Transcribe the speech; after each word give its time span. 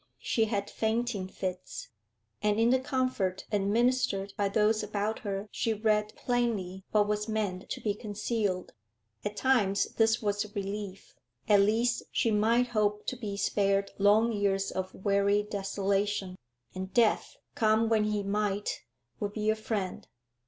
She 0.17 0.45
had 0.45 0.67
fainting 0.67 1.27
fits, 1.27 1.89
and 2.41 2.59
in 2.59 2.71
the 2.71 2.79
comfort 2.79 3.45
administered 3.51 4.33
by 4.35 4.49
those 4.49 4.81
about 4.81 5.19
her 5.19 5.47
she 5.51 5.75
read 5.75 6.15
plainly 6.15 6.83
what 6.89 7.07
was 7.07 7.27
meant 7.29 7.69
to 7.69 7.79
be 7.81 7.93
concealed. 7.93 8.73
At 9.23 9.37
times 9.37 9.83
this 9.97 10.19
was 10.19 10.43
a 10.43 10.47
relief; 10.55 11.13
at 11.47 11.59
least 11.59 12.01
she 12.11 12.31
might 12.31 12.69
hope 12.69 13.05
to 13.05 13.15
be 13.15 13.37
spared 13.37 13.91
long 13.99 14.31
years 14.31 14.71
of 14.71 14.91
weary 14.95 15.43
desolation, 15.43 16.35
and 16.73 16.91
death, 16.91 17.37
come 17.53 17.87
when 17.87 18.05
he 18.05 18.23
might, 18.23 18.81
would 19.19 19.33
be 19.33 19.51
a 19.51 19.55
friend. 19.55 20.07